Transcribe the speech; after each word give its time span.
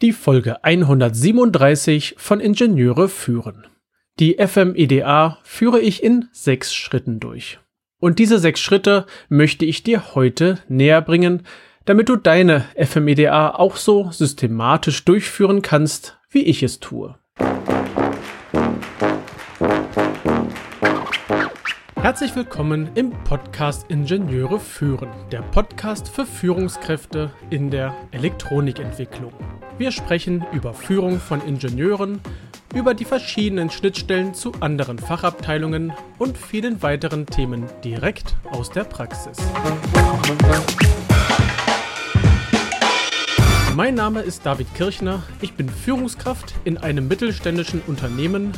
Die 0.00 0.12
Folge 0.12 0.62
137 0.62 2.14
von 2.18 2.38
Ingenieure 2.38 3.08
führen. 3.08 3.66
Die 4.20 4.36
FMEDA 4.38 5.38
führe 5.42 5.80
ich 5.80 6.04
in 6.04 6.28
sechs 6.30 6.72
Schritten 6.72 7.18
durch. 7.18 7.58
Und 7.98 8.20
diese 8.20 8.38
sechs 8.38 8.60
Schritte 8.60 9.06
möchte 9.28 9.64
ich 9.64 9.82
dir 9.82 10.14
heute 10.14 10.60
näher 10.68 11.02
bringen, 11.02 11.42
damit 11.84 12.08
du 12.08 12.14
deine 12.14 12.64
FMEDA 12.76 13.56
auch 13.56 13.74
so 13.74 14.12
systematisch 14.12 15.04
durchführen 15.04 15.62
kannst, 15.62 16.16
wie 16.30 16.44
ich 16.44 16.62
es 16.62 16.78
tue. 16.78 17.18
Herzlich 22.08 22.34
willkommen 22.34 22.88
im 22.94 23.10
Podcast 23.24 23.84
Ingenieure 23.90 24.58
führen, 24.58 25.10
der 25.30 25.42
Podcast 25.42 26.08
für 26.08 26.24
Führungskräfte 26.24 27.30
in 27.50 27.70
der 27.70 27.94
Elektronikentwicklung. 28.12 29.30
Wir 29.76 29.90
sprechen 29.90 30.42
über 30.54 30.72
Führung 30.72 31.20
von 31.20 31.42
Ingenieuren, 31.42 32.22
über 32.74 32.94
die 32.94 33.04
verschiedenen 33.04 33.68
Schnittstellen 33.68 34.32
zu 34.32 34.52
anderen 34.60 34.98
Fachabteilungen 34.98 35.92
und 36.16 36.38
vielen 36.38 36.82
weiteren 36.82 37.26
Themen 37.26 37.66
direkt 37.84 38.36
aus 38.52 38.70
der 38.70 38.84
Praxis. 38.84 39.36
Mein 43.76 43.94
Name 43.94 44.20
ist 44.20 44.46
David 44.46 44.74
Kirchner, 44.74 45.22
ich 45.42 45.52
bin 45.52 45.68
Führungskraft 45.68 46.54
in 46.64 46.78
einem 46.78 47.06
mittelständischen 47.06 47.82
Unternehmen 47.86 48.54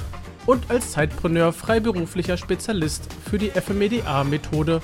und 0.47 0.71
als 0.71 0.93
Zeitpreneur 0.93 1.53
freiberuflicher 1.53 2.37
Spezialist 2.37 3.12
für 3.29 3.39
die 3.39 3.51
FMEDA-Methode, 3.51 4.80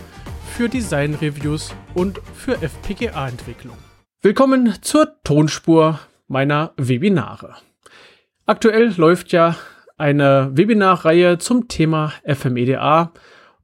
für 0.52 0.69
Design-Reviews 0.69 1.74
und 1.95 2.20
für 2.34 2.62
FPGA-Entwicklung. 2.62 3.77
Willkommen 4.23 4.74
zur 4.80 5.23
Tonspur 5.23 6.01
meiner 6.29 6.73
Webinare. 6.77 7.56
Aktuell 8.46 8.95
läuft 8.96 9.32
ja 9.32 9.56
eine 9.96 10.51
Webinarreihe 10.52 11.38
zum 11.38 11.68
Thema 11.68 12.13
FMEDA 12.24 13.13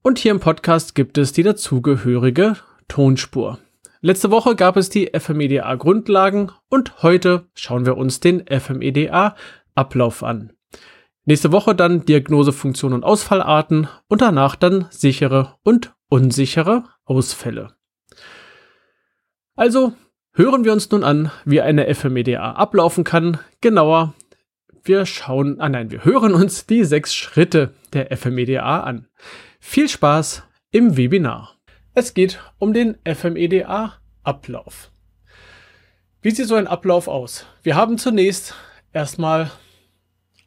und 0.02 0.18
hier 0.18 0.32
im 0.32 0.40
Podcast 0.40 0.94
gibt 0.94 1.18
es 1.18 1.32
die 1.32 1.42
dazugehörige 1.42 2.56
Tonspur. 2.88 3.58
Letzte 4.00 4.30
Woche 4.30 4.56
gab 4.56 4.76
es 4.76 4.88
die 4.88 5.10
FMEDA 5.16 5.74
Grundlagen 5.76 6.50
und 6.68 7.02
heute 7.02 7.46
schauen 7.54 7.86
wir 7.86 7.96
uns 7.96 8.18
den 8.18 8.44
FMEDA 8.46 9.36
Ablauf 9.74 10.22
an. 10.22 10.52
Nächste 11.24 11.52
Woche 11.52 11.74
dann 11.74 12.04
Diagnose, 12.04 12.52
Funktion 12.52 12.92
und 12.92 13.04
Ausfallarten 13.04 13.88
und 14.08 14.20
danach 14.20 14.56
dann 14.56 14.86
sichere 14.90 15.56
und 15.62 15.94
unsichere 16.08 16.84
Ausfälle. 17.04 17.74
Also 19.54 19.94
Hören 20.34 20.64
wir 20.64 20.72
uns 20.72 20.90
nun 20.90 21.04
an, 21.04 21.30
wie 21.44 21.60
eine 21.60 21.94
FMEDA 21.94 22.52
ablaufen 22.52 23.04
kann. 23.04 23.38
Genauer, 23.60 24.14
wir 24.82 25.04
schauen, 25.04 25.60
ah 25.60 25.68
nein, 25.68 25.90
wir 25.90 26.06
hören 26.06 26.32
uns 26.32 26.64
die 26.64 26.84
sechs 26.84 27.14
Schritte 27.14 27.74
der 27.92 28.16
FMEDA 28.16 28.80
an. 28.80 29.08
Viel 29.60 29.90
Spaß 29.90 30.42
im 30.70 30.96
Webinar. 30.96 31.58
Es 31.92 32.14
geht 32.14 32.40
um 32.56 32.72
den 32.72 32.96
FMEDA 33.04 33.98
Ablauf. 34.22 34.90
Wie 36.22 36.30
sieht 36.30 36.46
so 36.46 36.54
ein 36.54 36.66
Ablauf 36.66 37.08
aus? 37.08 37.44
Wir 37.62 37.76
haben 37.76 37.98
zunächst 37.98 38.54
erstmal 38.94 39.50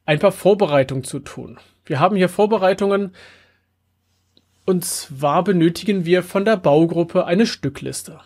ein 0.06 0.20
paar 0.20 0.31
Vorbereitungen 0.31 1.03
zu 1.03 1.20
tun. 1.20 1.59
Wir 1.86 2.00
haben 2.00 2.16
hier 2.16 2.30
Vorbereitungen 2.30 3.11
und 4.66 4.84
zwar 4.84 5.44
benötigen 5.44 6.06
wir 6.06 6.23
von 6.23 6.45
der 6.45 6.58
Baugruppe 6.58 7.25
eine 7.25 7.45
Stückliste. 7.45 8.20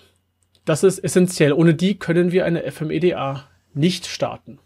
Das 0.65 0.83
ist 0.83 0.99
essentiell. 0.99 1.51
Ohne 1.51 1.73
die 1.73 1.97
können 1.97 2.31
wir 2.31 2.45
eine 2.45 2.69
FMEDA 2.71 3.47
nicht 3.73 4.07
starten. 4.07 4.59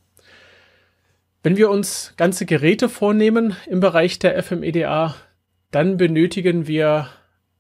Wenn 1.42 1.58
wir 1.58 1.70
uns 1.70 2.14
ganze 2.16 2.46
Geräte 2.46 2.90
vornehmen 2.90 3.56
im 3.68 3.80
Bereich 3.80 4.20
der 4.20 4.42
FMEDA, 4.42 5.16
dann 5.72 5.98
benötigen 5.98 6.68
wir 6.68 7.10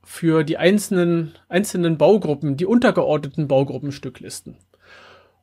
für 0.03 0.43
die 0.43 0.57
einzelnen, 0.57 1.33
einzelnen 1.49 1.97
Baugruppen, 1.97 2.55
die 2.57 2.65
untergeordneten 2.65 3.47
Baugruppenstücklisten. 3.47 4.57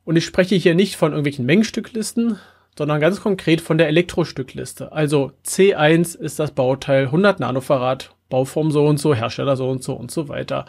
Und 0.05 0.15
ich 0.15 0.25
spreche 0.25 0.55
hier 0.55 0.75
nicht 0.75 0.95
von 0.95 1.11
irgendwelchen 1.11 1.45
Mengenstücklisten, 1.45 2.39
sondern 2.77 3.01
ganz 3.01 3.21
konkret 3.21 3.61
von 3.61 3.77
der 3.77 3.87
Elektrostückliste. 3.87 4.91
Also 4.91 5.31
C1 5.45 6.17
ist 6.17 6.39
das 6.39 6.51
Bauteil 6.51 7.05
100 7.05 7.39
Nanofarad, 7.39 8.15
Bauform 8.29 8.71
so 8.71 8.85
und 8.85 8.97
so, 8.97 9.13
Hersteller 9.13 9.57
so 9.57 9.69
und 9.69 9.83
so 9.83 9.93
und 9.93 10.11
so 10.11 10.29
weiter. 10.29 10.65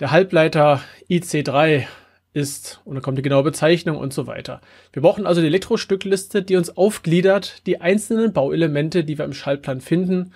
Der 0.00 0.10
Halbleiter 0.10 0.80
IC3 1.10 1.86
ist, 2.32 2.80
und 2.84 2.94
dann 2.94 3.02
kommt 3.02 3.16
die 3.16 3.22
genaue 3.22 3.44
Bezeichnung 3.44 3.96
und 3.96 4.12
so 4.12 4.26
weiter. 4.26 4.60
Wir 4.92 5.00
brauchen 5.00 5.26
also 5.26 5.40
die 5.40 5.46
Elektrostückliste, 5.46 6.42
die 6.42 6.56
uns 6.56 6.76
aufgliedert, 6.76 7.66
die 7.66 7.80
einzelnen 7.80 8.32
Bauelemente, 8.34 9.04
die 9.04 9.16
wir 9.16 9.24
im 9.24 9.32
Schaltplan 9.32 9.80
finden 9.80 10.32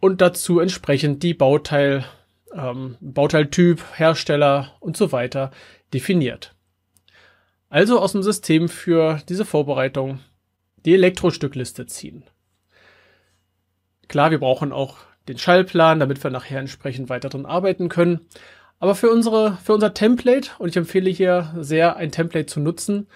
und 0.00 0.20
dazu 0.20 0.58
entsprechend 0.58 1.22
die 1.22 1.34
Bauteil, 1.34 2.04
ähm, 2.52 2.96
Bauteiltyp, 3.00 3.80
Hersteller 3.96 4.72
und 4.80 4.96
so 4.96 5.12
weiter 5.12 5.52
definiert. 5.92 6.54
Also 7.68 8.00
aus 8.00 8.12
dem 8.12 8.22
System 8.22 8.68
für 8.68 9.20
diese 9.28 9.44
Vorbereitung 9.44 10.20
die 10.84 10.94
Elektrostückliste 10.94 11.86
ziehen. 11.86 12.24
Klar, 14.08 14.30
wir 14.30 14.38
brauchen 14.38 14.72
auch 14.72 14.96
den 15.28 15.38
Schallplan, 15.38 16.00
damit 16.00 16.22
wir 16.24 16.30
nachher 16.30 16.60
entsprechend 16.60 17.10
weiter 17.10 17.28
drin 17.28 17.44
arbeiten 17.44 17.88
können. 17.88 18.20
Aber 18.78 18.94
für 18.94 19.10
unsere, 19.10 19.58
für 19.62 19.74
unser 19.74 19.92
Template, 19.92 20.50
und 20.58 20.68
ich 20.68 20.76
empfehle 20.76 21.10
hier 21.10 21.54
sehr, 21.58 21.96
ein 21.96 22.10
Template 22.10 22.46
zu 22.46 22.60
nutzen, 22.60 23.06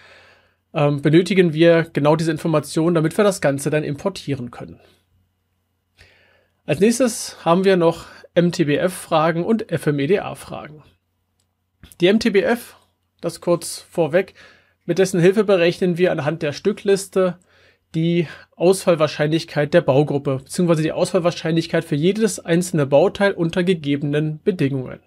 ähm, 0.75 1.03
benötigen 1.03 1.53
wir 1.55 1.87
genau 1.93 2.17
diese 2.17 2.31
Informationen, 2.31 2.95
damit 2.95 3.17
wir 3.17 3.25
das 3.25 3.41
Ganze 3.41 3.71
dann 3.71 3.85
importieren 3.85 4.51
können. 4.51 4.81
Als 6.65 6.81
nächstes 6.81 7.45
haben 7.45 7.65
wir 7.65 7.77
noch 7.77 8.07
MTBF-Fragen 8.35 9.45
und 9.45 9.71
FMEDA-Fragen. 9.71 10.83
Die 12.01 12.13
MTBF, 12.13 12.77
das 13.23 13.41
kurz 13.41 13.79
vorweg, 13.91 14.35
mit 14.85 14.99
dessen 14.99 15.21
Hilfe 15.21 15.45
berechnen 15.45 15.97
wir 15.97 16.13
anhand 16.13 16.43
der 16.43 16.53
Stückliste 16.53 17.39
die 17.95 18.27
Ausfallwahrscheinlichkeit 18.57 19.75
der 19.75 19.83
Baugruppe, 19.83 20.39
beziehungsweise 20.39 20.83
die 20.83 20.93
Ausfallwahrscheinlichkeit 20.93 21.85
für 21.85 21.95
jedes 21.95 22.41
einzelne 22.41 22.87
Bauteil 22.87 23.33
unter 23.33 23.65
gegebenen 23.65 24.41
Bedingungen. 24.43 25.01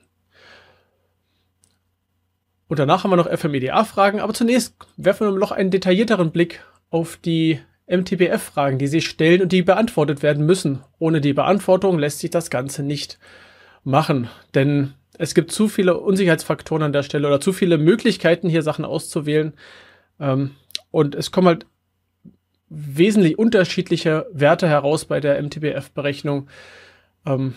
Und 2.67 2.79
danach 2.79 3.03
haben 3.03 3.11
wir 3.11 3.17
noch 3.17 3.29
FMEDA-Fragen, 3.29 4.19
aber 4.19 4.33
zunächst 4.33 4.75
werfen 4.97 5.27
wir 5.27 5.39
noch 5.39 5.51
einen 5.51 5.71
detaillierteren 5.71 6.31
Blick 6.31 6.63
auf 6.89 7.17
die 7.17 7.59
MTBF-Fragen, 7.87 8.79
die 8.79 8.87
sich 8.87 9.07
stellen 9.07 9.41
und 9.41 9.51
die 9.51 9.61
beantwortet 9.61 10.23
werden 10.23 10.45
müssen. 10.45 10.83
Ohne 10.97 11.21
die 11.21 11.33
Beantwortung 11.33 11.99
lässt 11.99 12.19
sich 12.19 12.31
das 12.31 12.49
Ganze 12.49 12.81
nicht 12.81 13.19
machen, 13.83 14.29
denn 14.55 14.93
es 15.19 15.33
gibt 15.33 15.51
zu 15.51 15.67
viele 15.67 15.97
Unsicherheitsfaktoren 15.97 16.83
an 16.83 16.93
der 16.93 17.03
Stelle 17.03 17.27
oder 17.27 17.41
zu 17.41 17.53
viele 17.53 17.77
Möglichkeiten, 17.77 18.49
hier 18.49 18.61
Sachen 18.61 18.85
auszuwählen. 18.85 19.53
Ähm, 20.19 20.51
und 20.91 21.15
es 21.15 21.31
kommen 21.31 21.47
halt 21.47 21.65
wesentlich 22.69 23.37
unterschiedliche 23.37 24.25
Werte 24.31 24.67
heraus 24.67 25.05
bei 25.05 25.19
der 25.19 25.41
MTBF-Berechnung, 25.41 26.47
ähm, 27.25 27.53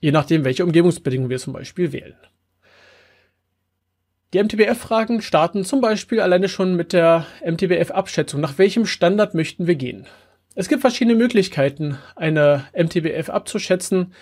je 0.00 0.12
nachdem, 0.12 0.44
welche 0.44 0.64
Umgebungsbedingungen 0.64 1.30
wir 1.30 1.38
zum 1.38 1.52
Beispiel 1.52 1.92
wählen. 1.92 2.16
Die 4.34 4.42
MTBF-Fragen 4.42 5.22
starten 5.22 5.64
zum 5.64 5.80
Beispiel 5.80 6.20
alleine 6.20 6.48
schon 6.48 6.74
mit 6.74 6.92
der 6.92 7.26
MTBF-Abschätzung. 7.44 8.40
Nach 8.40 8.58
welchem 8.58 8.84
Standard 8.84 9.34
möchten 9.34 9.66
wir 9.66 9.76
gehen? 9.76 10.06
Es 10.54 10.68
gibt 10.68 10.80
verschiedene 10.80 11.16
Möglichkeiten, 11.16 11.98
eine 12.16 12.64
MTBF 12.74 13.30
abzuschätzen. 13.30 14.12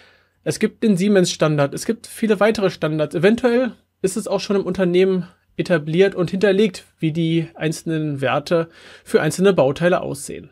Es 0.45 0.59
gibt 0.59 0.83
den 0.83 0.97
Siemens-Standard, 0.97 1.73
es 1.73 1.87
gibt 1.87 2.07
viele 2.07 2.39
weitere 2.39 2.71
Standards. 2.71 3.15
Eventuell 3.15 3.73
ist 4.03 4.19
es 4.19 4.29
auch 4.29 4.41
schon 4.41 4.57
im 4.57 4.67
Unternehmen 4.67 5.27
etabliert 5.57 6.15
und 6.15 6.31
hinterlegt, 6.31 6.85
wie 6.99 7.13
die 7.13 7.49
einzelnen 7.55 8.21
Werte 8.21 8.69
für 9.05 9.23
einzelne 9.23 9.55
Bauteile 9.55 10.03
aussehen. 10.03 10.51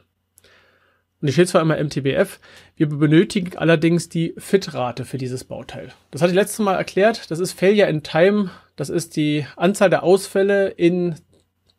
Und 1.21 1.29
hier 1.29 1.35
steht 1.35 1.49
zwar 1.49 1.61
immer 1.61 1.83
MTBF, 1.83 2.41
wir 2.77 2.89
benötigen 2.89 3.57
allerdings 3.57 4.09
die 4.09 4.35
Fitrate 4.39 5.05
für 5.05 5.19
dieses 5.19 5.45
Bauteil. 5.45 5.93
Das 6.11 6.23
hatte 6.23 6.33
ich 6.33 6.37
letztes 6.37 6.59
Mal 6.61 6.75
erklärt, 6.75 7.31
das 7.31 7.39
ist 7.39 7.53
Failure 7.53 7.89
in 7.89 8.03
Time, 8.03 8.51
das 8.77 8.89
ist 8.89 9.15
die 9.15 9.47
Anzahl 9.57 9.91
der 9.91 10.03
Ausfälle 10.03 10.69
in 10.69 11.17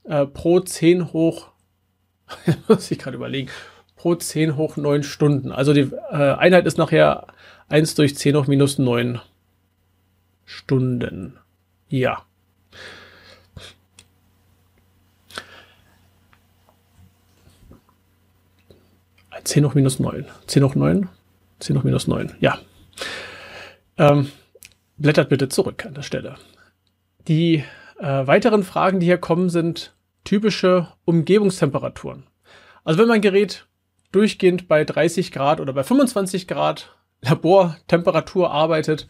äh, 0.04 0.26
pro 0.28 0.60
10 0.60 1.12
hoch, 1.12 1.52
muss 2.68 2.92
ich 2.92 3.00
gerade 3.00 3.18
überlegen, 3.18 3.50
pro 3.96 4.16
10 4.16 4.56
hoch 4.56 4.78
9 4.78 5.04
Stunden. 5.04 5.52
Also 5.52 5.74
die 5.74 5.90
äh, 6.12 6.36
Einheit 6.36 6.66
ist 6.66 6.78
nachher 6.78 7.28
1 7.74 7.96
durch 7.96 8.16
10 8.16 8.36
hoch 8.36 8.46
minus 8.46 8.78
9 8.78 9.20
Stunden. 10.46 11.40
Ja. 11.90 12.24
10 19.44 19.66
hoch 19.66 19.74
minus 19.74 20.00
9. 20.00 20.28
10 20.46 20.64
hoch 20.64 20.76
9? 20.76 21.10
10 21.62 21.78
hoch 21.80 21.84
minus 21.84 22.06
9, 22.06 22.36
ja. 22.40 22.60
Ähm, 23.98 24.32
blättert 24.98 25.30
bitte 25.30 25.50
zurück 25.50 25.84
an 25.84 25.96
der 25.96 26.04
Stelle. 26.04 26.36
Die 27.28 27.64
äh, 27.98 28.28
weiteren 28.28 28.62
Fragen, 28.62 29.00
die 29.00 29.08
hier 29.08 29.18
kommen, 29.18 29.50
sind 29.50 29.96
typische 30.26 30.90
Umgebungstemperaturen. 31.06 32.28
Also 32.84 33.00
wenn 33.00 33.08
mein 33.08 33.22
Gerät 33.22 33.66
durchgehend 34.12 34.68
bei 34.68 34.84
30 34.84 35.32
Grad 35.32 35.60
oder 35.60 35.74
bei 35.74 35.84
25 35.84 36.48
Grad 36.48 36.96
Labortemperatur 37.24 38.52
arbeitet, 38.52 39.08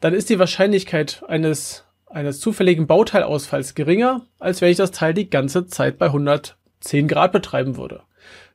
dann 0.00 0.14
ist 0.14 0.30
die 0.30 0.38
Wahrscheinlichkeit 0.38 1.22
eines, 1.28 1.84
eines 2.06 2.40
zufälligen 2.40 2.86
Bauteilausfalls 2.86 3.74
geringer, 3.74 4.26
als 4.38 4.60
wenn 4.60 4.70
ich 4.70 4.76
das 4.76 4.92
Teil 4.92 5.14
die 5.14 5.30
ganze 5.30 5.66
Zeit 5.66 5.98
bei 5.98 6.06
110 6.06 7.08
Grad 7.08 7.32
betreiben 7.32 7.76
würde. 7.76 8.02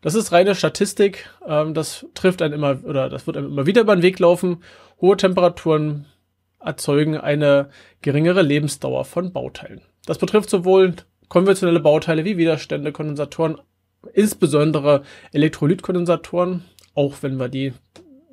Das 0.02 0.16
ist 0.16 0.32
reine 0.32 0.56
Statistik. 0.56 1.30
Ähm, 1.48 1.74
das 1.74 2.06
trifft 2.14 2.42
einen 2.42 2.54
immer 2.54 2.84
oder 2.84 3.10
das 3.10 3.28
wird 3.28 3.38
einem 3.38 3.48
immer 3.48 3.66
wieder 3.66 3.82
über 3.82 3.96
den 3.96 4.04
Weg 4.04 4.20
laufen. 4.20 4.64
Hohe 5.02 5.18
Temperaturen 5.18 6.06
erzeugen 6.60 7.18
eine 7.18 7.70
geringere 8.02 8.42
Lebensdauer 8.42 9.06
von 9.06 9.34
Bauteilen. 9.34 9.82
Das 10.06 10.18
betrifft 10.18 10.50
sowohl 10.50 10.94
konventionelle 11.28 11.80
Bauteile 11.80 12.26
wie 12.26 12.38
Widerstände, 12.38 12.92
Kondensatoren, 12.92 13.60
insbesondere 14.14 15.04
Elektrolytkondensatoren, 15.32 16.64
auch 16.94 17.16
wenn 17.22 17.38
wir 17.38 17.50
die 17.50 17.74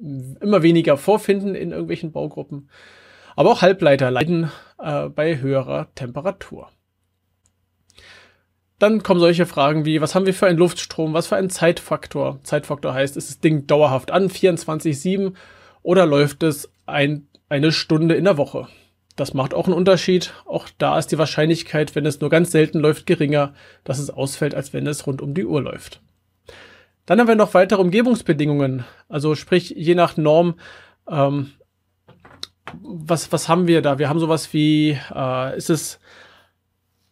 immer 0.03 0.63
weniger 0.63 0.97
vorfinden 0.97 1.55
in 1.55 1.71
irgendwelchen 1.71 2.13
Baugruppen. 2.13 2.69
Aber 3.37 3.51
auch 3.51 3.63
Halbleiter 3.63 4.11
leiden 4.11 4.51
äh, 4.79 5.09
bei 5.09 5.39
höherer 5.39 5.89
Temperatur. 5.95 6.69
Dann 8.79 9.03
kommen 9.05 9.21
solche 9.21 9.47
Fragen 9.47 9.85
wie, 9.85 10.01
was 10.01 10.15
haben 10.15 10.27
wir 10.27 10.35
für 10.35 10.47
einen 10.47 10.59
Luftstrom, 10.59 11.15
was 11.15 11.29
für 11.29 11.37
einen 11.37 11.51
Zeitfaktor? 11.51 12.41
Zeitfaktor 12.43 12.93
heißt, 12.93 13.17
ist 13.17 13.31
das 13.31 13.39
Ding 13.39 13.69
dauerhaft 13.69 14.11
an, 14.11 14.29
24-7 14.29 15.35
oder 15.83 16.05
läuft 16.05 16.43
es 16.43 16.71
ein, 16.85 17.29
eine 17.49 17.71
Stunde 17.71 18.17
in 18.17 18.25
der 18.25 18.39
Woche? 18.39 18.67
Das 19.15 19.35
macht 19.35 19.55
auch 19.55 19.67
einen 19.67 19.77
Unterschied. 19.77 20.33
Auch 20.47 20.69
da 20.79 20.99
ist 20.99 21.09
die 21.09 21.19
Wahrscheinlichkeit, 21.19 21.95
wenn 21.95 22.07
es 22.07 22.21
nur 22.21 22.31
ganz 22.31 22.51
selten 22.51 22.81
läuft, 22.81 23.07
geringer, 23.07 23.55
dass 23.85 23.99
es 23.99 24.11
ausfällt, 24.11 24.55
als 24.55 24.73
wenn 24.73 24.87
es 24.87 25.07
rund 25.07 25.23
um 25.23 25.35
die 25.35 25.45
Uhr 25.45 25.63
läuft. 25.63 26.01
Dann 27.07 27.19
haben 27.19 27.29
wir 27.29 27.35
noch 27.35 27.55
weitere 27.55 27.81
Umgebungsbedingungen. 27.81 28.85
Also 29.09 29.35
sprich, 29.35 29.71
je 29.71 29.95
nach 29.95 30.17
Norm, 30.17 30.55
ähm, 31.09 31.53
was, 32.81 33.33
was 33.33 33.49
haben 33.49 33.67
wir 33.67 33.83
da? 33.83 33.99
Wir 33.99 34.09
haben 34.09 34.21
sowas 34.21 34.53
wie, 34.53 34.99
äh, 35.15 35.57
ist 35.57 35.71
es 35.71 35.99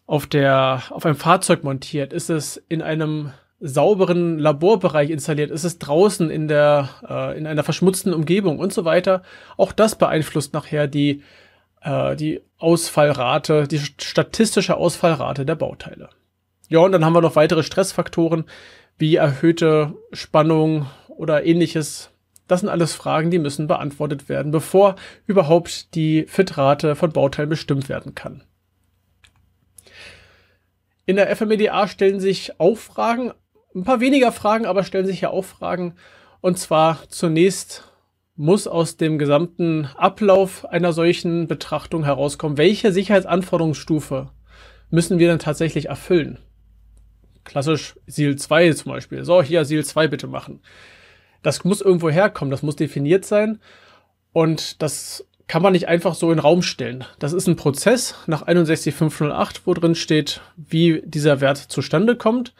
auf 0.06 0.26
der, 0.26 0.82
auf 0.90 1.06
einem 1.06 1.16
Fahrzeug 1.16 1.64
montiert? 1.64 2.12
Ist 2.12 2.30
es 2.30 2.56
in 2.68 2.82
einem 2.82 3.32
sauberen 3.60 4.38
Laborbereich 4.38 5.10
installiert? 5.10 5.50
Ist 5.50 5.64
es 5.64 5.78
draußen 5.78 6.30
in 6.30 6.48
der, 6.48 6.88
äh, 7.08 7.38
in 7.38 7.46
einer 7.46 7.62
verschmutzten 7.62 8.14
Umgebung 8.14 8.58
und 8.58 8.72
so 8.72 8.84
weiter? 8.84 9.22
Auch 9.56 9.72
das 9.72 9.96
beeinflusst 9.96 10.54
nachher 10.54 10.86
die, 10.86 11.22
äh, 11.82 12.16
die 12.16 12.40
Ausfallrate, 12.58 13.68
die 13.68 13.78
statistische 13.78 14.76
Ausfallrate 14.76 15.44
der 15.44 15.56
Bauteile. 15.56 16.08
Ja, 16.68 16.78
und 16.80 16.92
dann 16.92 17.04
haben 17.04 17.12
wir 17.12 17.20
noch 17.20 17.36
weitere 17.36 17.62
Stressfaktoren 17.62 18.44
wie 19.00 19.16
erhöhte 19.16 19.94
Spannung 20.12 20.86
oder 21.08 21.44
ähnliches. 21.44 22.10
Das 22.46 22.60
sind 22.60 22.68
alles 22.68 22.94
Fragen, 22.94 23.30
die 23.30 23.38
müssen 23.38 23.66
beantwortet 23.66 24.28
werden, 24.28 24.52
bevor 24.52 24.96
überhaupt 25.26 25.94
die 25.94 26.24
Fitrate 26.28 26.96
von 26.96 27.12
Bauteilen 27.12 27.48
bestimmt 27.48 27.88
werden 27.88 28.14
kann. 28.14 28.42
In 31.06 31.16
der 31.16 31.34
FMEDA 31.34 31.88
stellen 31.88 32.20
sich 32.20 32.60
auch 32.60 32.76
Fragen, 32.76 33.32
ein 33.74 33.84
paar 33.84 34.00
weniger 34.00 34.32
Fragen, 34.32 34.66
aber 34.66 34.84
stellen 34.84 35.06
sich 35.06 35.22
ja 35.22 35.30
auch 35.30 35.44
Fragen. 35.44 35.94
Und 36.40 36.58
zwar 36.58 37.08
zunächst 37.08 37.84
muss 38.36 38.66
aus 38.66 38.96
dem 38.96 39.18
gesamten 39.18 39.86
Ablauf 39.96 40.64
einer 40.66 40.92
solchen 40.92 41.46
Betrachtung 41.46 42.04
herauskommen, 42.04 42.58
welche 42.58 42.92
Sicherheitsanforderungsstufe 42.92 44.30
müssen 44.90 45.18
wir 45.18 45.28
denn 45.28 45.38
tatsächlich 45.38 45.86
erfüllen. 45.86 46.38
Klassisch 47.50 47.96
SIL 48.06 48.36
2 48.36 48.74
zum 48.74 48.92
Beispiel. 48.92 49.24
So, 49.24 49.42
hier 49.42 49.64
SIL 49.64 49.84
2 49.84 50.06
bitte 50.06 50.28
machen. 50.28 50.60
Das 51.42 51.64
muss 51.64 51.80
irgendwo 51.80 52.08
herkommen, 52.08 52.52
das 52.52 52.62
muss 52.62 52.76
definiert 52.76 53.24
sein. 53.24 53.58
Und 54.32 54.80
das 54.82 55.26
kann 55.48 55.60
man 55.60 55.72
nicht 55.72 55.88
einfach 55.88 56.14
so 56.14 56.30
in 56.30 56.36
den 56.36 56.42
Raum 56.42 56.62
stellen. 56.62 57.04
Das 57.18 57.32
ist 57.32 57.48
ein 57.48 57.56
Prozess 57.56 58.14
nach 58.28 58.46
61508, 58.46 59.66
wo 59.66 59.74
drin 59.74 59.96
steht, 59.96 60.42
wie 60.56 61.02
dieser 61.04 61.40
Wert 61.40 61.58
zustande 61.58 62.14
kommt. 62.14 62.54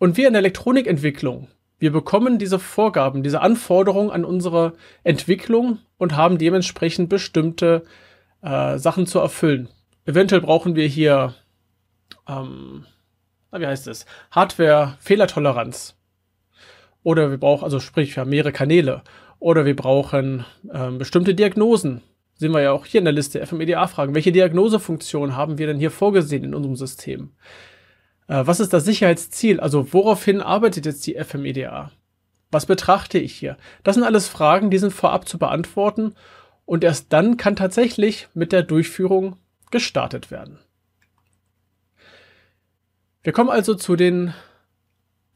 Und 0.00 0.16
wir 0.16 0.26
in 0.26 0.32
der 0.32 0.40
Elektronikentwicklung, 0.40 1.46
wir 1.78 1.92
bekommen 1.92 2.40
diese 2.40 2.58
Vorgaben, 2.58 3.22
diese 3.22 3.42
Anforderungen 3.42 4.10
an 4.10 4.24
unsere 4.24 4.72
Entwicklung 5.04 5.78
und 5.98 6.16
haben 6.16 6.38
dementsprechend 6.38 7.08
bestimmte 7.08 7.84
äh, 8.42 8.76
Sachen 8.76 9.06
zu 9.06 9.20
erfüllen. 9.20 9.68
Eventuell 10.04 10.40
brauchen 10.40 10.74
wir 10.74 10.88
hier, 10.88 11.34
ähm, 12.28 12.86
wie 13.60 13.66
heißt 13.66 13.88
es, 13.88 14.06
Hardware-Fehlertoleranz. 14.30 15.96
Oder 17.02 17.30
wir 17.30 17.38
brauchen, 17.38 17.64
also 17.64 17.80
sprich, 17.80 18.16
wir 18.16 18.22
haben 18.22 18.30
mehrere 18.30 18.52
Kanäle. 18.52 19.02
Oder 19.38 19.64
wir 19.64 19.76
brauchen 19.76 20.44
ähm, 20.72 20.98
bestimmte 20.98 21.34
Diagnosen 21.34 22.02
sehen 22.36 22.52
wir 22.52 22.60
ja 22.60 22.72
auch 22.72 22.86
hier 22.86 22.98
in 22.98 23.04
der 23.04 23.14
Liste 23.14 23.44
FMEDA-Fragen. 23.44 24.14
Welche 24.14 24.32
Diagnosefunktion 24.32 25.36
haben 25.36 25.58
wir 25.58 25.66
denn 25.66 25.78
hier 25.78 25.90
vorgesehen 25.90 26.44
in 26.44 26.54
unserem 26.54 26.76
System? 26.76 27.32
Äh, 28.28 28.46
was 28.46 28.60
ist 28.60 28.72
das 28.72 28.84
Sicherheitsziel? 28.84 29.60
Also 29.60 29.92
woraufhin 29.92 30.40
arbeitet 30.40 30.86
jetzt 30.86 31.06
die 31.06 31.14
FMEDA? 31.14 31.90
Was 32.50 32.66
betrachte 32.66 33.18
ich 33.18 33.34
hier? 33.34 33.56
Das 33.82 33.94
sind 33.94 34.04
alles 34.04 34.28
Fragen, 34.28 34.70
die 34.70 34.78
sind 34.78 34.92
vorab 34.92 35.26
zu 35.28 35.38
beantworten 35.38 36.14
und 36.64 36.84
erst 36.84 37.12
dann 37.12 37.36
kann 37.36 37.56
tatsächlich 37.56 38.28
mit 38.34 38.52
der 38.52 38.62
Durchführung 38.62 39.36
gestartet 39.70 40.30
werden. 40.30 40.58
Wir 43.26 43.32
kommen 43.32 43.50
also 43.50 43.74
zu 43.74 43.96
den 43.96 44.34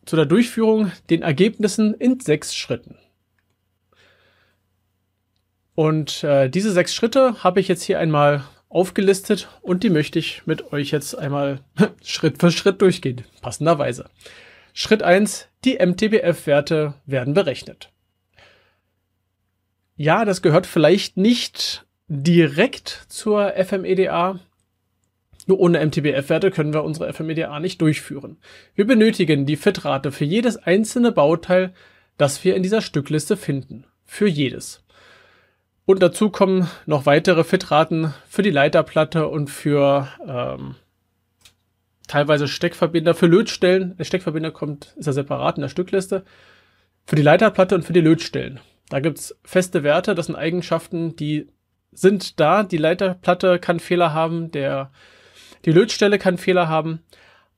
zu 0.06 0.14
der 0.14 0.24
Durchführung, 0.24 0.92
den 1.10 1.22
Ergebnissen 1.22 1.92
in 1.92 2.20
sechs 2.20 2.54
Schritten. 2.54 2.96
Und 5.74 6.22
äh, 6.22 6.48
diese 6.48 6.70
sechs 6.70 6.94
Schritte 6.94 7.42
habe 7.42 7.58
ich 7.58 7.66
jetzt 7.66 7.82
hier 7.82 7.98
einmal 7.98 8.44
aufgelistet 8.68 9.48
und 9.60 9.82
die 9.82 9.90
möchte 9.90 10.20
ich 10.20 10.46
mit 10.46 10.72
euch 10.72 10.92
jetzt 10.92 11.18
einmal 11.18 11.64
Schritt 12.04 12.38
für 12.38 12.52
Schritt 12.52 12.80
durchgehen, 12.80 13.24
passenderweise. 13.42 14.08
Schritt 14.72 15.02
eins: 15.02 15.48
die 15.64 15.84
MTBF-Werte 15.84 16.94
werden 17.06 17.34
berechnet. 17.34 17.90
Ja, 19.96 20.24
das 20.24 20.42
gehört 20.42 20.68
vielleicht 20.68 21.16
nicht 21.16 21.84
direkt 22.06 23.06
zur 23.08 23.52
FMEDA. 23.56 24.38
Nur 25.50 25.58
ohne 25.58 25.84
MTBF-Werte 25.84 26.52
können 26.52 26.72
wir 26.72 26.84
unsere 26.84 27.12
FMEDA 27.12 27.58
nicht 27.58 27.80
durchführen. 27.80 28.36
Wir 28.76 28.86
benötigen 28.86 29.46
die 29.46 29.56
Fitrate 29.56 30.12
für 30.12 30.24
jedes 30.24 30.56
einzelne 30.56 31.10
Bauteil, 31.10 31.74
das 32.16 32.44
wir 32.44 32.54
in 32.54 32.62
dieser 32.62 32.80
Stückliste 32.80 33.36
finden. 33.36 33.84
Für 34.04 34.28
jedes. 34.28 34.84
Und 35.86 36.04
dazu 36.04 36.30
kommen 36.30 36.70
noch 36.86 37.04
weitere 37.04 37.42
Fitraten 37.42 38.14
für 38.28 38.42
die 38.42 38.52
Leiterplatte 38.52 39.26
und 39.26 39.50
für 39.50 40.06
ähm, 40.24 40.76
teilweise 42.06 42.46
Steckverbinder 42.46 43.14
für 43.14 43.26
Lötstellen. 43.26 43.96
Der 43.96 44.04
Steckverbinder 44.04 44.52
kommt, 44.52 44.94
ist 44.98 45.06
ja 45.06 45.12
separat 45.12 45.56
in 45.56 45.62
der 45.62 45.68
Stückliste. 45.68 46.22
Für 47.06 47.16
die 47.16 47.22
Leiterplatte 47.22 47.74
und 47.74 47.84
für 47.84 47.92
die 47.92 48.00
Lötstellen. 48.00 48.60
Da 48.88 49.00
gibt's 49.00 49.36
feste 49.42 49.82
Werte, 49.82 50.14
das 50.14 50.26
sind 50.26 50.36
Eigenschaften, 50.36 51.16
die 51.16 51.48
sind 51.90 52.38
da. 52.38 52.62
Die 52.62 52.76
Leiterplatte 52.76 53.58
kann 53.58 53.80
Fehler 53.80 54.14
haben, 54.14 54.52
der, 54.52 54.92
die 55.64 55.72
Lötstelle 55.72 56.18
kann 56.18 56.38
Fehler 56.38 56.68
haben. 56.68 57.00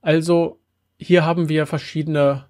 Also 0.01 0.59
hier 0.97 1.25
haben 1.25 1.49
wir 1.49 1.65
verschiedene 1.65 2.45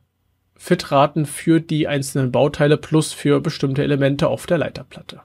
Fitraten 0.55 1.25
für 1.25 1.60
die 1.60 1.88
einzelnen 1.88 2.31
Bauteile 2.31 2.77
plus 2.77 3.13
für 3.13 3.41
bestimmte 3.41 3.83
Elemente 3.83 4.27
auf 4.27 4.45
der 4.45 4.57
Leiterplatte. 4.57 5.22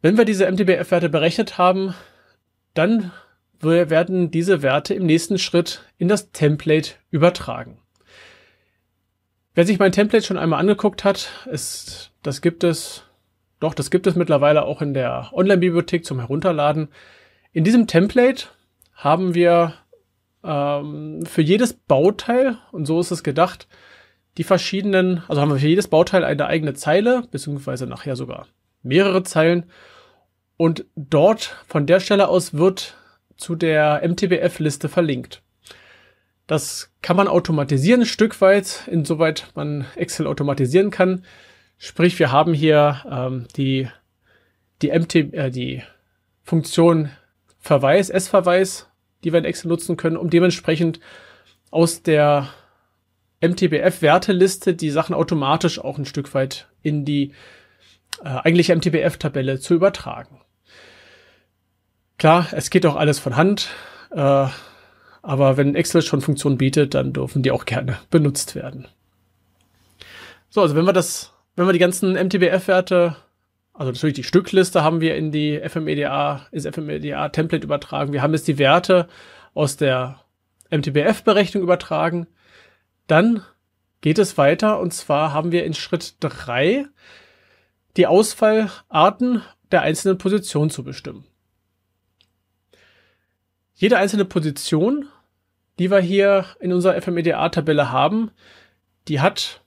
Wenn 0.00 0.18
wir 0.18 0.24
diese 0.24 0.50
MTBF-Werte 0.50 1.08
berechnet 1.08 1.58
haben, 1.58 1.94
dann 2.74 3.12
werden 3.60 4.30
diese 4.30 4.62
Werte 4.62 4.92
im 4.94 5.06
nächsten 5.06 5.38
Schritt 5.38 5.82
in 5.96 6.08
das 6.08 6.32
Template 6.32 6.90
übertragen. 7.10 7.78
Wer 9.54 9.64
sich 9.64 9.78
mein 9.78 9.92
Template 9.92 10.26
schon 10.26 10.36
einmal 10.36 10.60
angeguckt 10.60 11.04
hat, 11.04 11.30
ist, 11.50 12.12
das 12.22 12.42
gibt 12.42 12.64
es, 12.64 13.04
doch, 13.60 13.72
das 13.72 13.90
gibt 13.90 14.06
es 14.06 14.16
mittlerweile 14.16 14.64
auch 14.64 14.82
in 14.82 14.94
der 14.94 15.30
Online-Bibliothek 15.32 16.04
zum 16.04 16.18
Herunterladen. 16.18 16.88
In 17.54 17.62
diesem 17.62 17.86
Template 17.86 18.48
haben 18.94 19.34
wir 19.36 19.74
ähm, 20.42 21.24
für 21.24 21.40
jedes 21.40 21.72
Bauteil, 21.72 22.58
und 22.72 22.84
so 22.84 22.98
ist 22.98 23.12
es 23.12 23.22
gedacht, 23.22 23.68
die 24.36 24.42
verschiedenen, 24.42 25.22
also 25.28 25.40
haben 25.40 25.50
wir 25.50 25.60
für 25.60 25.68
jedes 25.68 25.86
Bauteil 25.86 26.24
eine 26.24 26.46
eigene 26.46 26.74
Zeile, 26.74 27.22
beziehungsweise 27.30 27.86
nachher 27.86 28.16
sogar 28.16 28.48
mehrere 28.82 29.22
Zeilen 29.22 29.66
und 30.56 30.84
dort 30.96 31.56
von 31.68 31.86
der 31.86 32.00
Stelle 32.00 32.26
aus 32.26 32.54
wird 32.54 32.96
zu 33.36 33.54
der 33.54 34.02
MTBF-Liste 34.04 34.88
verlinkt. 34.88 35.40
Das 36.48 36.92
kann 37.02 37.16
man 37.16 37.28
automatisieren, 37.28 38.00
ein 38.00 38.06
Stück 38.06 38.40
weit, 38.40 38.88
insoweit 38.90 39.52
man 39.54 39.86
Excel 39.94 40.26
automatisieren 40.26 40.90
kann. 40.90 41.24
Sprich, 41.78 42.18
wir 42.18 42.32
haben 42.32 42.52
hier 42.52 43.04
ähm, 43.08 43.46
die, 43.56 43.88
die, 44.82 44.90
MT, 44.90 45.14
äh, 45.14 45.50
die 45.50 45.84
Funktion 46.42 47.10
Verweis, 47.64 48.10
S-Verweis, 48.10 48.90
die 49.24 49.32
wir 49.32 49.38
in 49.38 49.46
Excel 49.46 49.68
nutzen 49.68 49.96
können, 49.96 50.18
um 50.18 50.28
dementsprechend 50.28 51.00
aus 51.70 52.02
der 52.02 52.50
MTBF-Werteliste 53.40 54.74
die 54.74 54.90
Sachen 54.90 55.14
automatisch 55.14 55.78
auch 55.78 55.96
ein 55.96 56.04
Stück 56.04 56.34
weit 56.34 56.68
in 56.82 57.06
die 57.06 57.32
äh, 58.22 58.28
eigentliche 58.28 58.76
MTBF-Tabelle 58.76 59.60
zu 59.60 59.72
übertragen. 59.72 60.42
Klar, 62.18 62.48
es 62.52 62.68
geht 62.68 62.84
auch 62.84 62.96
alles 62.96 63.18
von 63.18 63.34
Hand, 63.34 63.70
äh, 64.10 64.46
aber 65.22 65.56
wenn 65.56 65.74
Excel 65.74 66.02
schon 66.02 66.20
Funktionen 66.20 66.58
bietet, 66.58 66.92
dann 66.92 67.14
dürfen 67.14 67.42
die 67.42 67.50
auch 67.50 67.64
gerne 67.64 67.98
benutzt 68.10 68.54
werden. 68.54 68.88
So, 70.50 70.60
also 70.60 70.76
wenn 70.76 70.84
wir 70.84 70.92
das, 70.92 71.32
wenn 71.56 71.64
wir 71.64 71.72
die 71.72 71.78
ganzen 71.78 72.12
MTBF-Werte, 72.12 73.16
also 73.74 73.90
natürlich 73.90 74.14
die 74.14 74.22
Stückliste 74.22 74.84
haben 74.84 75.00
wir 75.00 75.16
in 75.16 75.32
die 75.32 75.60
FMEDA, 75.60 76.46
ins 76.52 76.64
FMEDA-Template 76.64 77.64
übertragen. 77.64 78.12
Wir 78.12 78.22
haben 78.22 78.32
jetzt 78.32 78.46
die 78.46 78.58
Werte 78.58 79.08
aus 79.52 79.76
der 79.76 80.20
MTBF-Berechnung 80.70 81.62
übertragen. 81.62 82.28
Dann 83.08 83.42
geht 84.00 84.18
es 84.18 84.38
weiter 84.38 84.78
und 84.78 84.94
zwar 84.94 85.32
haben 85.32 85.50
wir 85.50 85.64
in 85.64 85.74
Schritt 85.74 86.14
drei 86.20 86.86
die 87.96 88.06
Ausfallarten 88.06 89.42
der 89.72 89.82
einzelnen 89.82 90.18
Position 90.18 90.70
zu 90.70 90.84
bestimmen. 90.84 91.24
Jede 93.74 93.98
einzelne 93.98 94.24
Position, 94.24 95.08
die 95.80 95.90
wir 95.90 95.98
hier 95.98 96.46
in 96.60 96.72
unserer 96.72 97.00
FMEDA-Tabelle 97.00 97.90
haben, 97.90 98.30
die 99.08 99.20
hat 99.20 99.62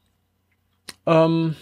ähm, 1.05 1.57